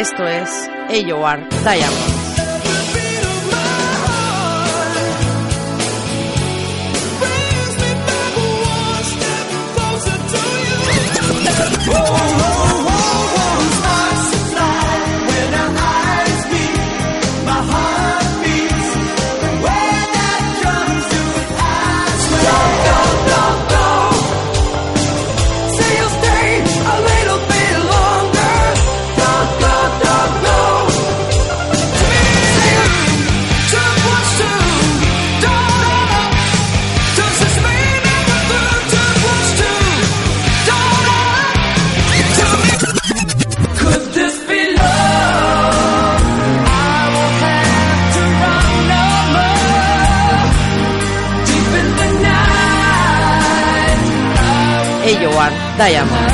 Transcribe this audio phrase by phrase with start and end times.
[0.00, 0.48] Esto es
[0.88, 2.29] AOR Diamond.
[55.80, 56.29] Diamond.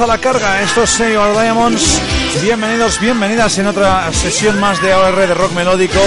[0.00, 0.62] A la carga.
[0.62, 2.00] Esto es Señor Diamonds.
[2.40, 5.98] Bienvenidos, bienvenidas en otra sesión más de AOR de rock melódico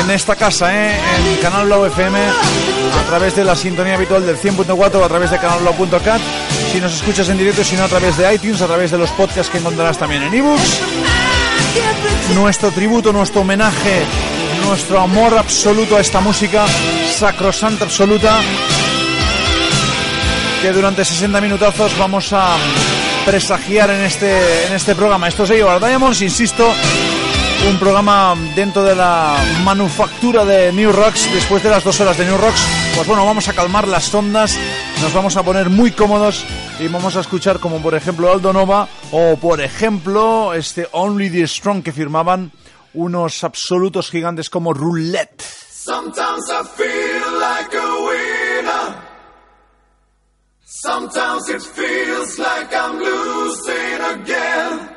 [0.00, 0.92] en esta casa, ¿eh?
[0.94, 5.32] en Canal Blau FM, a través de la sintonía habitual del 100.4 o a través
[5.32, 6.20] de canalblau.cat.
[6.70, 9.10] Si nos escuchas en directo, si no a través de iTunes, a través de los
[9.10, 10.80] podcasts que encontrarás también en ebooks.
[12.36, 14.04] Nuestro tributo, nuestro homenaje,
[14.64, 16.64] nuestro amor absoluto a esta música,
[17.18, 18.40] sacrosanta absoluta,
[20.72, 22.56] durante 60 minutazos vamos a
[23.26, 25.28] presagiar en este, en este programa.
[25.28, 26.72] Esto es Ello Diamonds, insisto,
[27.68, 31.30] un programa dentro de la manufactura de New Rocks.
[31.34, 32.62] Después de las dos horas de New Rocks,
[32.94, 34.56] pues bueno, vamos a calmar las ondas,
[35.02, 36.44] nos vamos a poner muy cómodos
[36.80, 41.46] y vamos a escuchar como por ejemplo Aldo Nova o por ejemplo este Only the
[41.46, 42.52] Strong que firmaban
[42.94, 45.42] unos absolutos gigantes como Roulette.
[45.42, 49.13] Sometimes I feel like a winner.
[50.84, 54.93] Sometimes it feels like I'm losing again.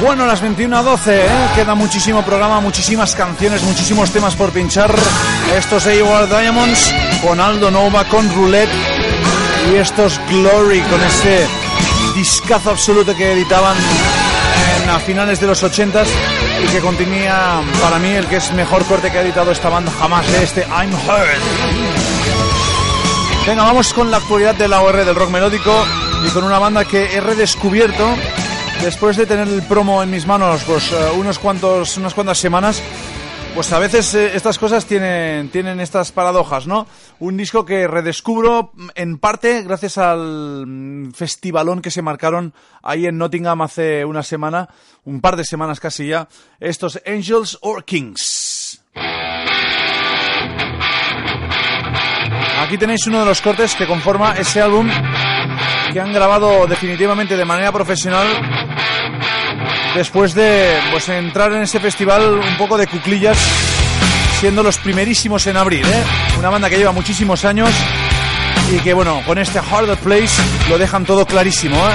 [0.00, 1.28] Bueno, las 21 a 12, ¿eh?
[1.56, 4.94] queda muchísimo programa, muchísimas canciones, muchísimos temas por pinchar.
[5.56, 8.70] Estos AOR Diamonds con Aldo Nova, con Roulette
[9.72, 11.46] y estos Glory con ese
[12.14, 13.76] discazo absoluto que editaban
[14.84, 16.06] en, a finales de los 80s
[16.62, 19.90] y que contenía para mí el que es mejor corte que ha editado esta banda
[19.98, 20.42] jamás, ¿eh?
[20.44, 21.42] este I'm Heard.
[23.48, 25.84] Venga, vamos con la actualidad de la OR del rock melódico
[26.24, 28.14] y con una banda que he redescubierto
[28.82, 32.82] después de tener el promo en mis manos pues eh, unos cuantos unas cuantas semanas
[33.54, 36.86] pues a veces eh, estas cosas tienen tienen estas paradojas no
[37.18, 43.18] un disco que redescubro en parte gracias al mm, festivalón que se marcaron ahí en
[43.18, 44.68] Nottingham hace una semana
[45.04, 46.28] un par de semanas casi ya
[46.60, 48.82] estos Angels or Kings.
[52.60, 54.90] Aquí tenéis uno de los cortes que conforma ese álbum
[55.92, 58.26] que han grabado definitivamente de manera profesional
[59.94, 63.38] después de pues entrar en ese festival un poco de cuclillas
[64.40, 66.04] siendo los primerísimos en abril ¿eh?
[66.38, 67.70] una banda que lleva muchísimos años
[68.72, 71.92] y que bueno con este Harder Place lo dejan todo clarísimo ¿eh?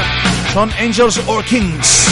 [0.53, 2.07] son Angels or Kings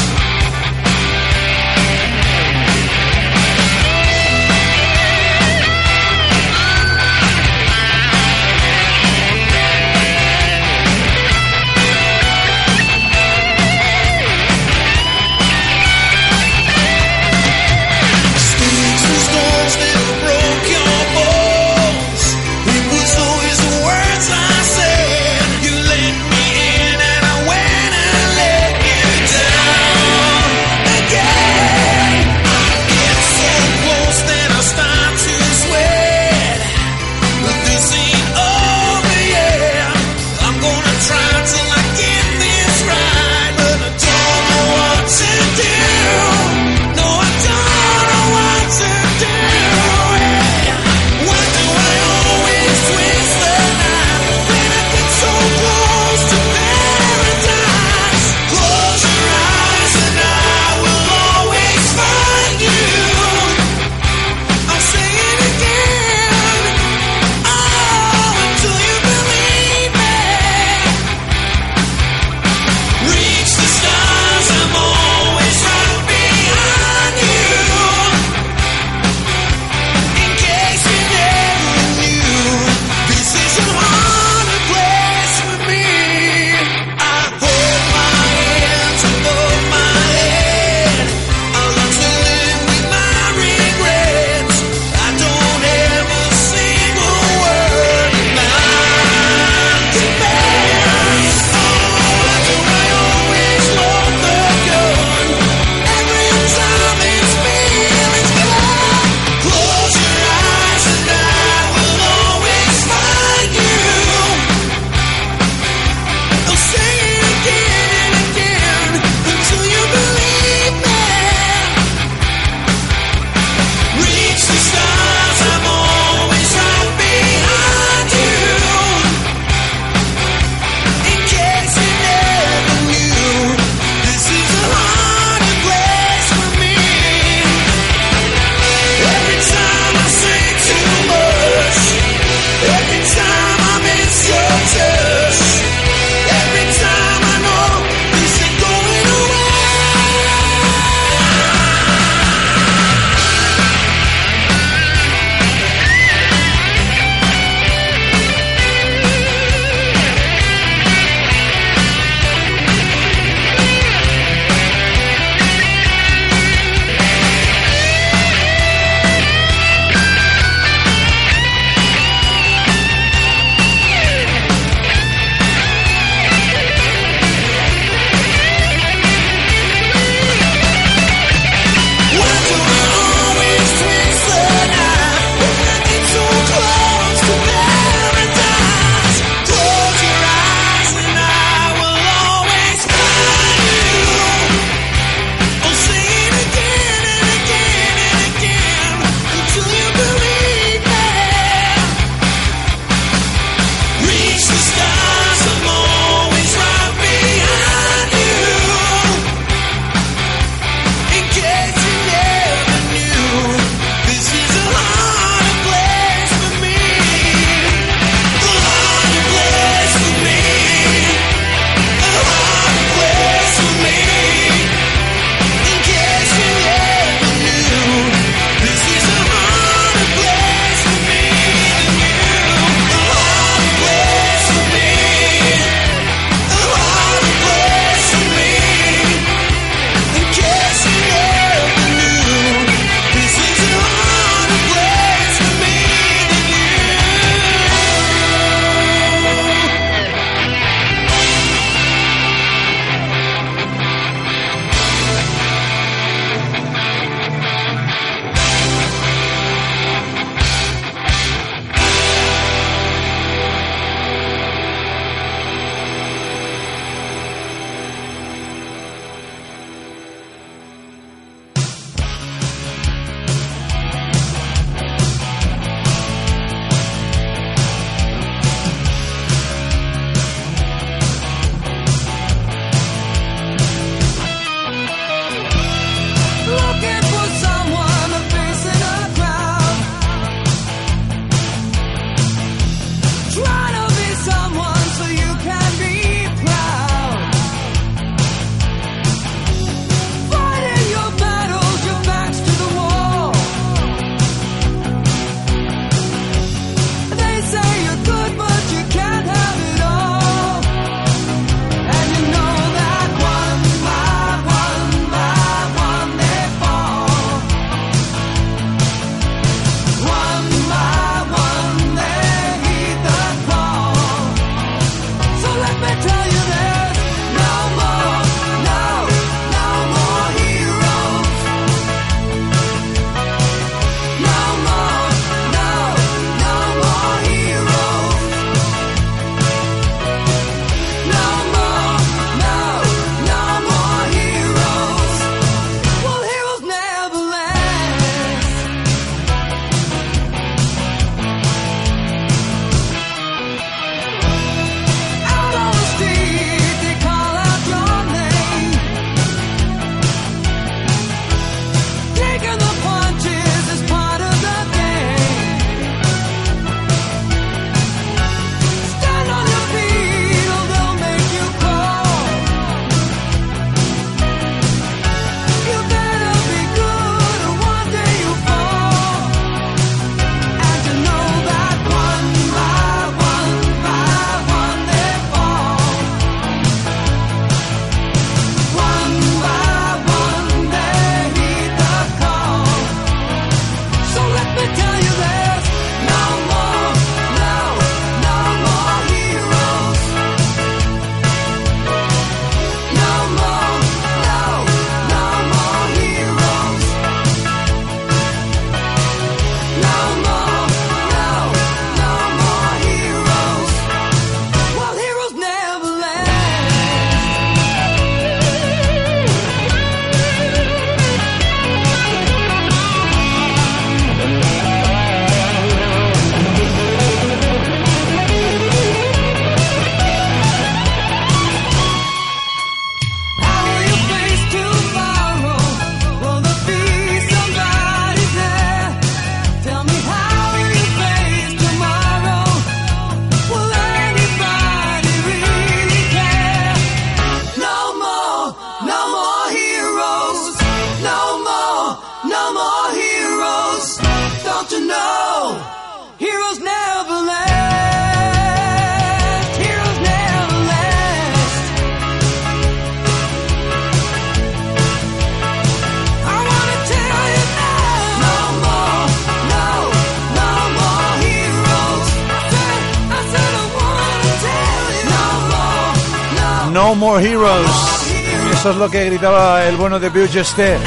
[478.71, 480.79] Es lo que gritaba el bueno de Bugester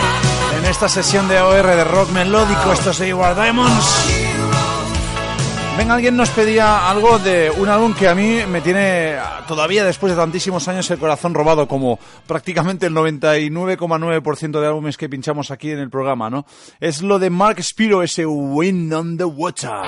[0.59, 2.73] en esta sesión de AOR de rock melódico.
[2.73, 4.07] Esto es Igual Diamonds.
[5.77, 9.16] Venga, alguien nos pedía algo de un álbum que a mí me tiene
[9.47, 15.11] todavía después de tantísimos años el corazón robado, como prácticamente el 99,9% de álbumes que
[15.11, 16.47] pinchamos aquí en el programa, ¿no?
[16.81, 19.83] Es lo de Mark Spiro, ese Wind on the Water.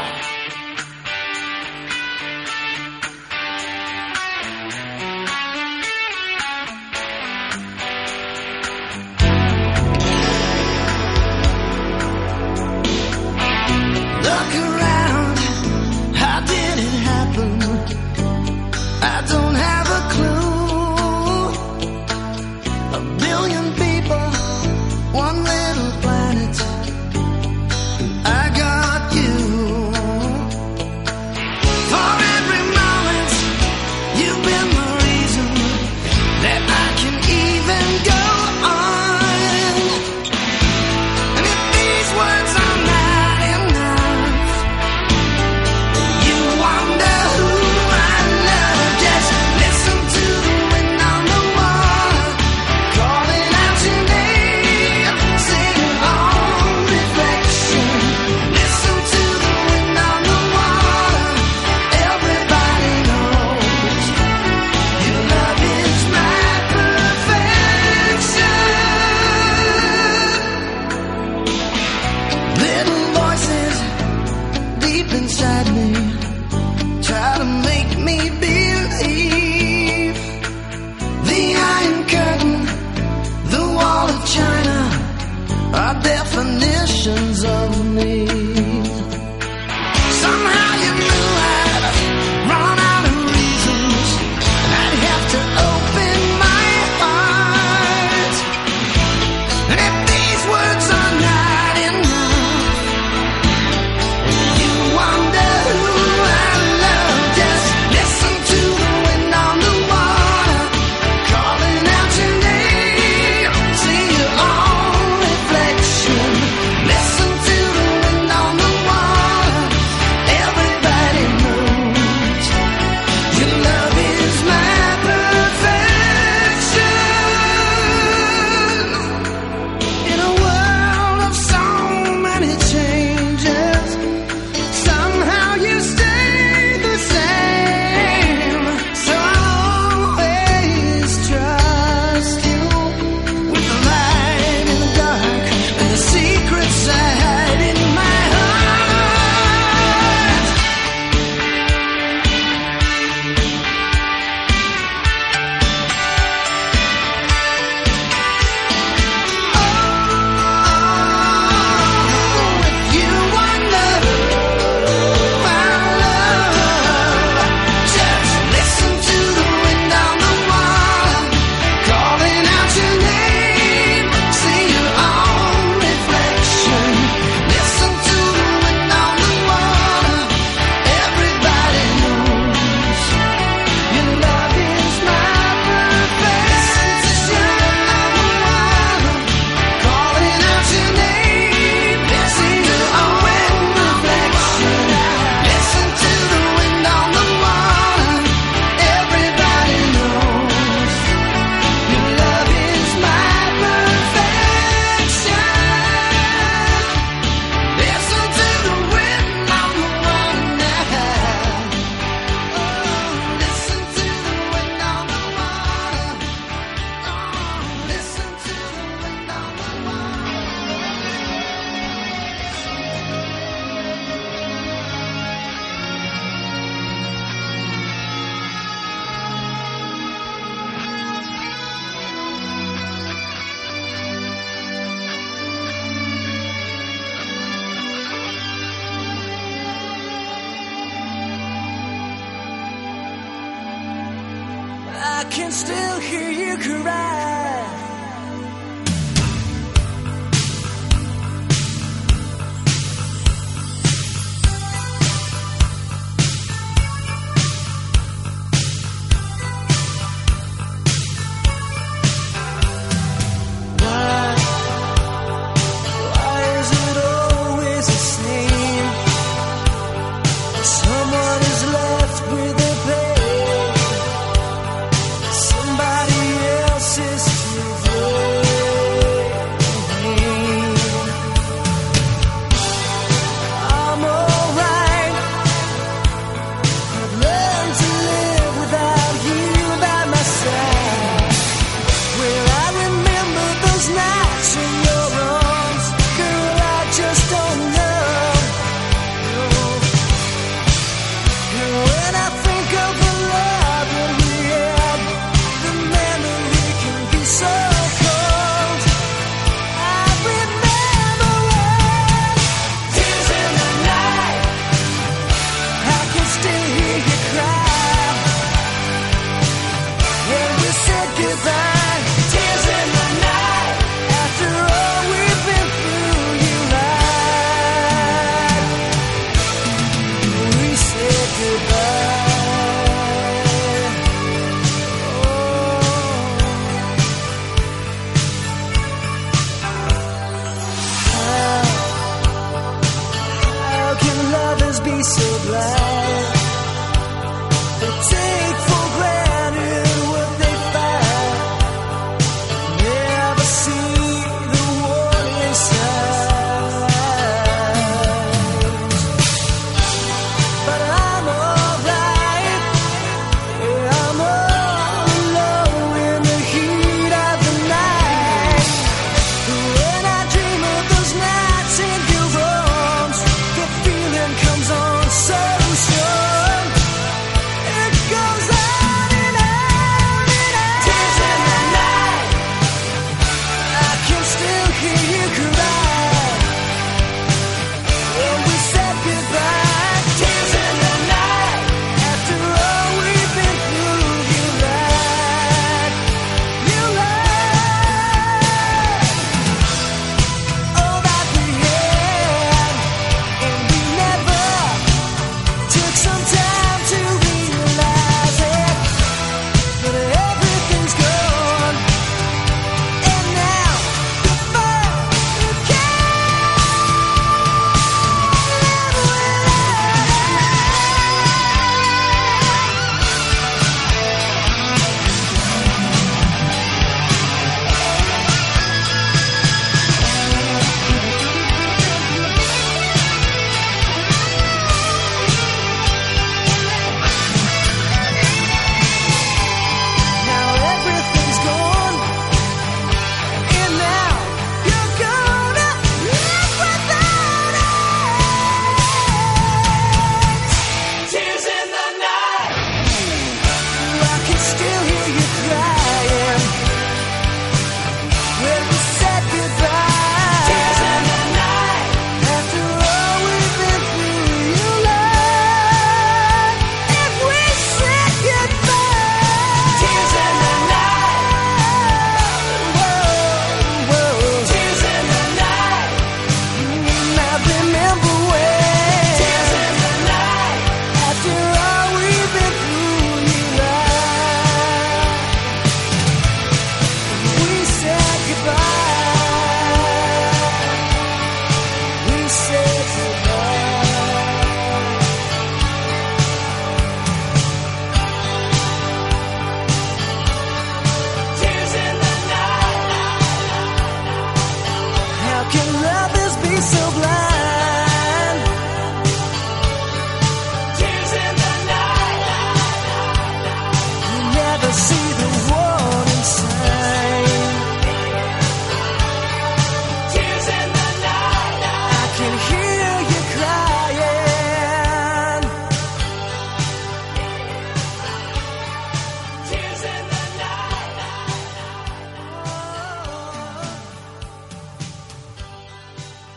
[245.37, 247.16] can still hear you cry.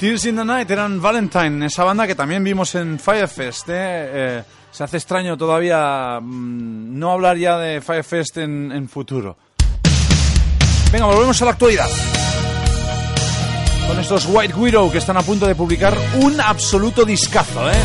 [0.10, 3.70] Tears in the Night eran Valentine, esa banda que también vimos en Firefest.
[3.70, 3.74] ¿eh?
[3.76, 9.38] eh se hace extraño todavía mm, no hablar ya de Firefest en, futuro.
[10.92, 11.88] Venga, volvemos a la actualidad.
[13.88, 17.70] Con estos White Widow que están a punto de publicar un absoluto discazo.
[17.70, 17.78] ¿eh?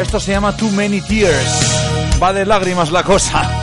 [0.00, 2.20] Esto se llama Too Many Tears.
[2.22, 3.61] Va de lágrimas la cosa.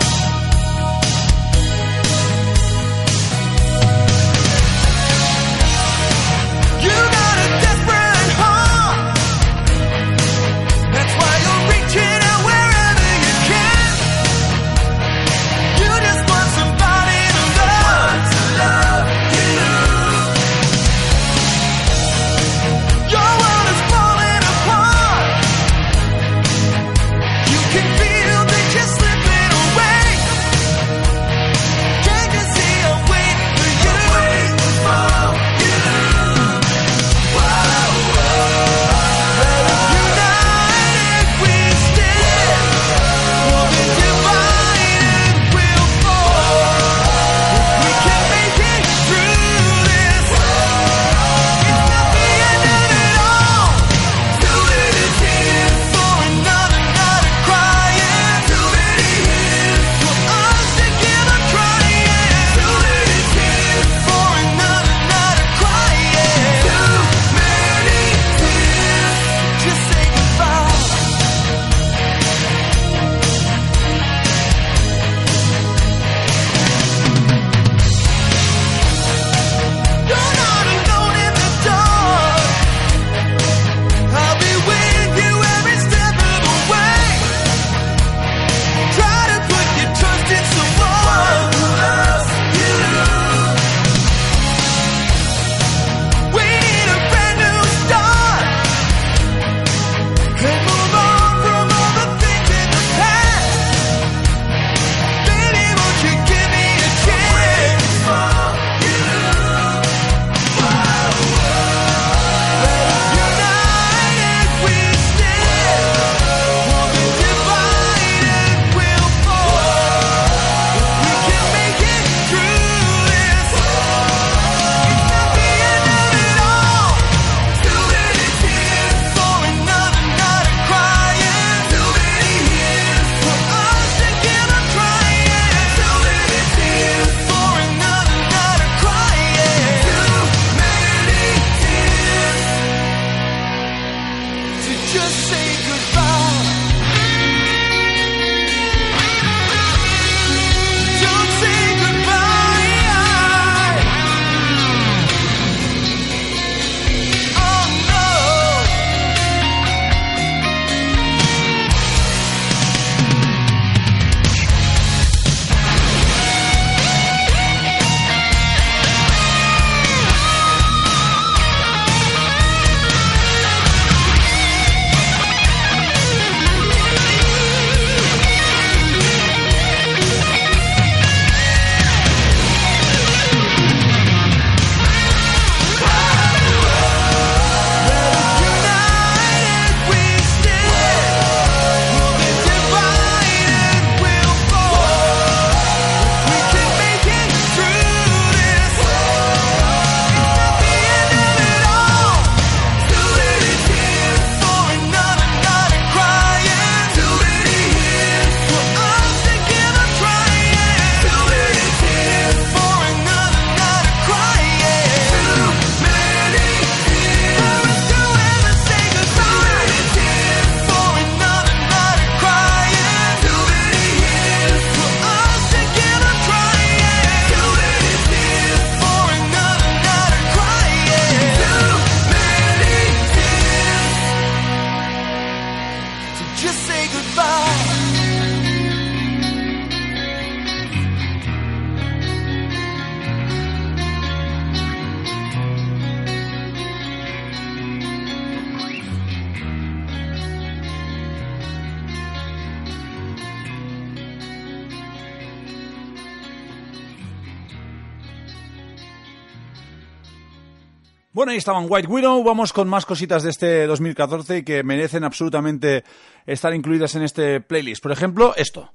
[261.19, 262.23] Bueno, ahí estaban White Widow.
[262.23, 265.83] Vamos con más cositas de este 2014 que merecen absolutamente
[266.25, 267.83] estar incluidas en este playlist.
[267.83, 268.71] Por ejemplo, esto.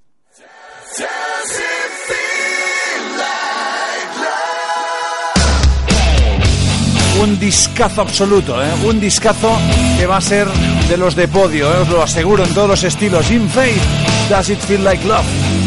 [7.23, 8.69] un discazo absoluto, ¿eh?
[8.85, 9.57] un discazo
[9.97, 11.79] que va a ser de los de podio, ¿eh?
[11.79, 13.31] os lo aseguro en todos los estilos.
[13.31, 13.81] In Faith,
[14.29, 15.64] Does It Feel Like Love?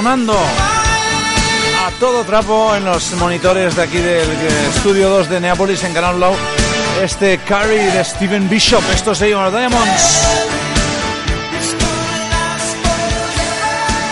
[0.00, 5.84] sonando a todo trapo en los monitores de aquí del eh, estudio 2 de Neapolis
[5.84, 6.34] en Canal Blau.
[7.02, 10.22] Este Carry de Steven Bishop, esto se llama Diamonds.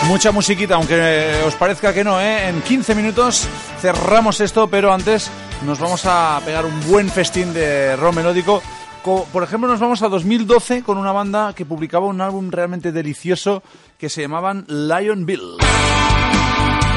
[0.05, 2.49] Mucha musiquita, aunque eh, os parezca que no, ¿eh?
[2.49, 3.47] En 15 minutos
[3.81, 5.31] cerramos esto, pero antes
[5.65, 8.61] nos vamos a pegar un buen festín de rock melódico
[9.03, 13.63] por ejemplo, nos vamos a 2012 con una banda que publicaba un álbum realmente delicioso
[13.97, 15.57] que se llamaban Lionville.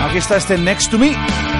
[0.02, 1.51] Aquí está este Next to Me.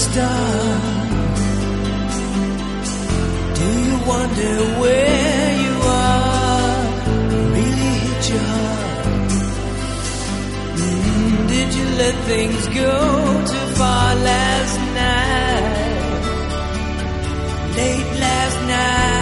[0.00, 0.82] This dark.
[3.58, 6.78] Do you wonder where you are?
[7.56, 9.32] Really hit your heart?
[10.80, 12.92] Mm, did you let things go
[13.52, 15.80] too far last night?
[17.76, 19.19] Late last night.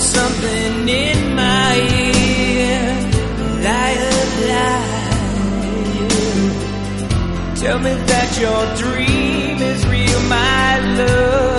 [0.00, 1.74] Something in my
[2.06, 2.82] ear.
[3.66, 4.16] Liar,
[4.48, 4.98] liar.
[7.56, 11.57] Tell me that your dream is real, my love.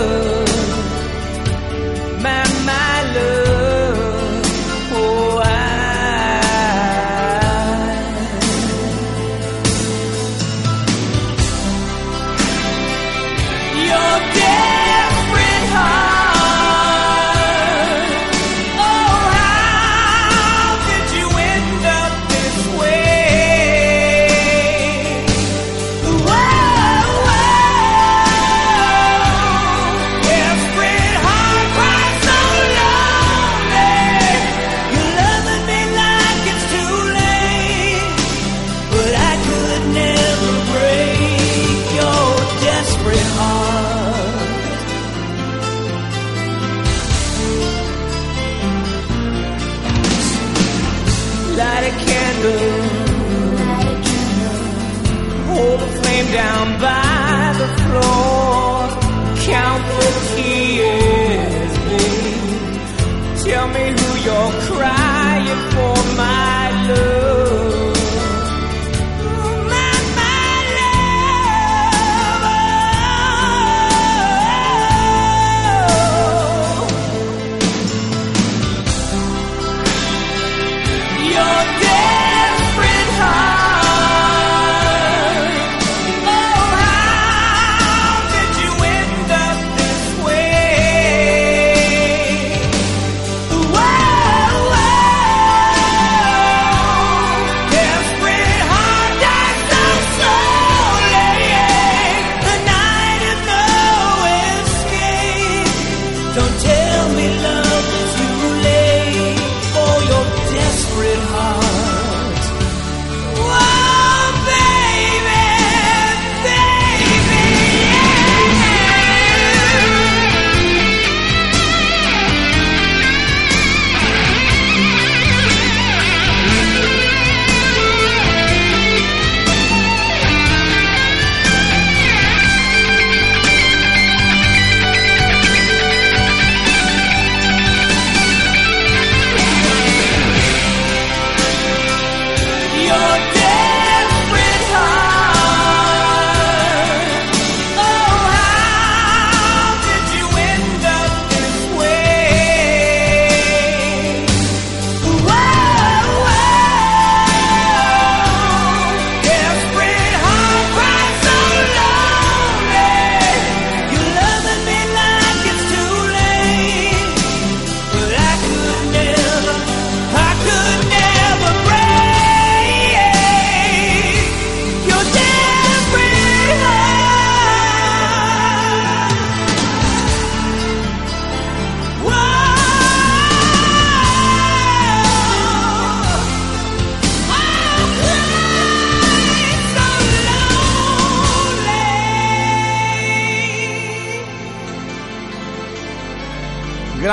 [63.74, 66.68] Me who you're crying for, my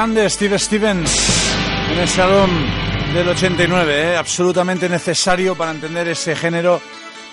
[0.06, 1.10] Grande Steve Stevens
[1.90, 2.48] en ese álbum
[3.12, 4.16] del 89, ¿eh?
[4.16, 6.80] absolutamente necesario para entender ese género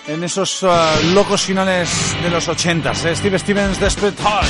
[0.08, 2.90] en esos ah, locos finales de los 80.
[2.90, 3.14] ¿eh?
[3.14, 4.48] Steve Stevens, Desperate Heart.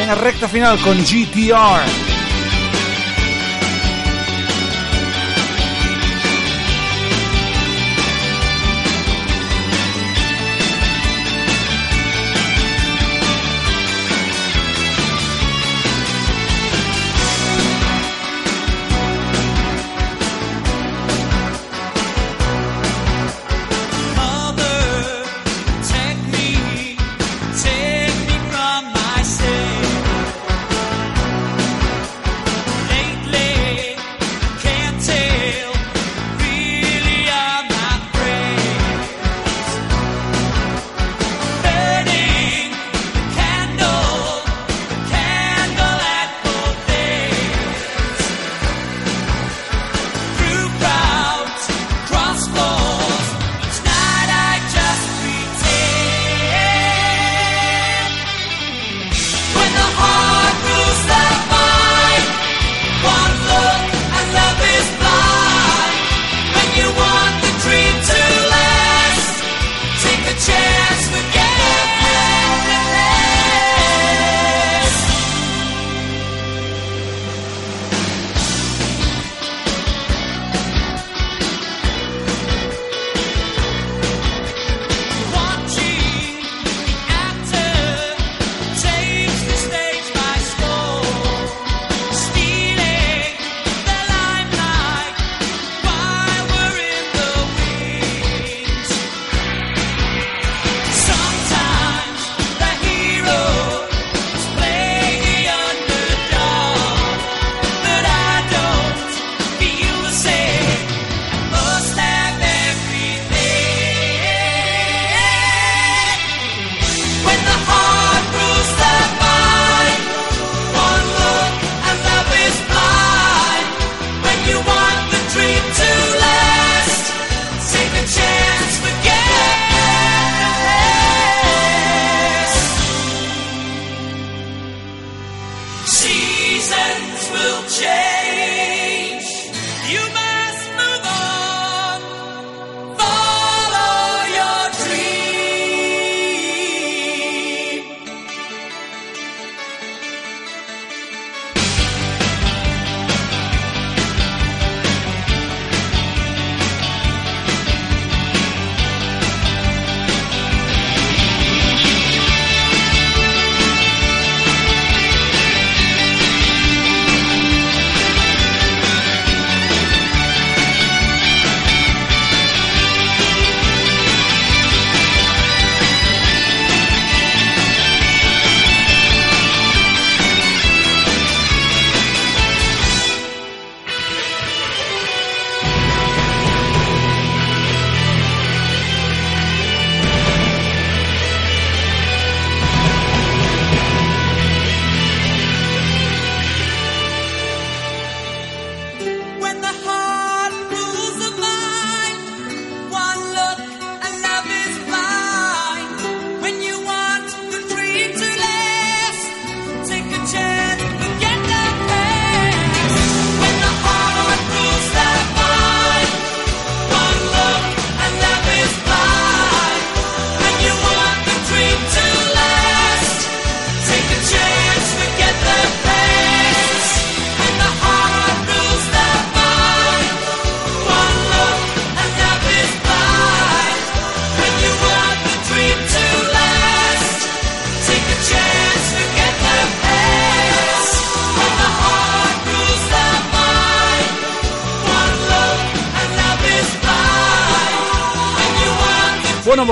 [0.00, 2.09] Venga, recta final con GTR.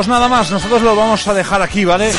[0.08, 2.10] Nada más, nosotros lo vamos a dejar aquí, ¿vale?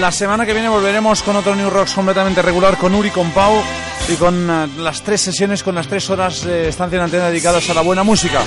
[0.00, 3.62] La semana que viene volveremos con otro New Rocks completamente regular con Uri, con Pau
[4.08, 7.70] y con eh, las tres sesiones, con las tres horas de estancia en antena dedicadas
[7.70, 8.42] a la buena música.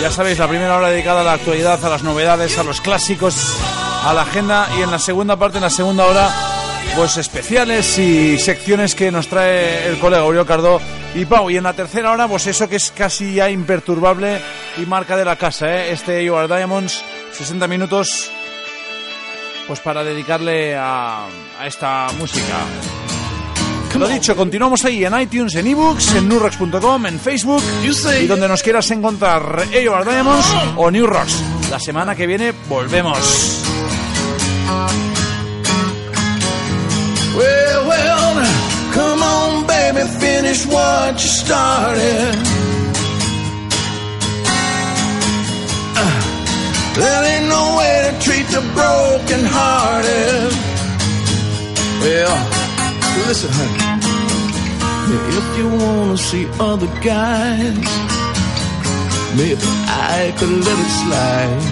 [0.00, 3.56] Ya sabéis, la primera hora dedicada a la actualidad, a las novedades, a los clásicos,
[4.04, 6.30] a la agenda y en la segunda parte, en la segunda hora,
[6.96, 10.80] pues especiales y secciones que nos trae el colega Uriel Cardó
[11.14, 11.50] y Pau.
[11.50, 14.40] Y en la tercera hora, pues eso que es casi ya imperturbable
[14.76, 15.92] y marca de la casa, ¿eh?
[15.92, 18.30] Este You Are Diamonds, 60 minutos,
[19.66, 21.26] pues para dedicarle a,
[21.58, 22.56] a esta música.
[23.98, 28.62] Lo dicho, continuamos ahí en iTunes, en ebooks, en newrocks.com, en Facebook y donde nos
[28.62, 31.42] quieras encontrar Are Diamonds o New Rocks.
[31.70, 33.18] La semana que viene volvemos.
[37.36, 38.46] Well, well,
[38.94, 42.59] come on, baby, finish what you started.
[46.94, 50.52] There ain't no way to treat the broken hearted.
[52.02, 52.36] Well,
[53.26, 53.86] listen, honey.
[55.12, 57.76] If you wanna see other guys,
[59.36, 59.66] maybe
[60.14, 61.62] I could let it slide.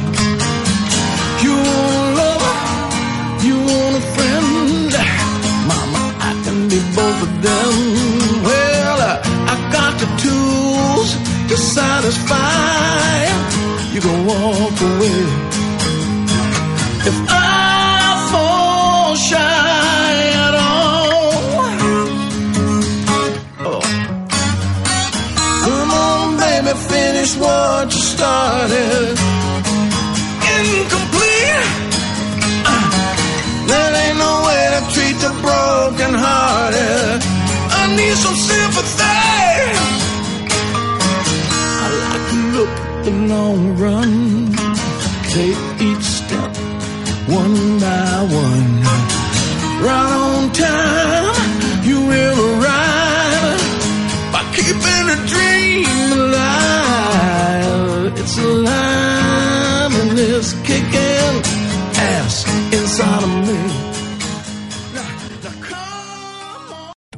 [1.44, 2.56] You want a lover,
[3.46, 4.90] you want a friend.
[5.70, 7.72] Mama, I can be both of them.
[8.48, 8.98] Well,
[9.52, 11.08] I got the tools
[11.48, 13.57] to satisfy.
[13.98, 15.20] You can walk away.
[17.10, 20.14] If I fall shy
[20.46, 21.32] at all,
[23.66, 23.82] oh.
[25.64, 29.18] come on, baby, finish what you started.
[30.54, 31.66] Incomplete.
[32.70, 32.90] Uh.
[33.66, 37.18] There ain't no way to treat the broken hearted.
[37.80, 38.97] I need some sympathy.
[43.28, 44.52] Long run.
[45.28, 46.52] Take each step
[47.28, 48.70] one by one.
[49.84, 51.36] Right on time,
[51.84, 53.62] you will arrive
[54.32, 58.12] by keeping a dream alive.
[58.20, 61.34] It's alive and it's kicking
[62.12, 62.36] ass
[62.72, 63.60] inside of me.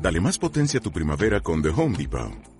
[0.00, 2.59] Dale más potencia a tu primavera con The Home Depot.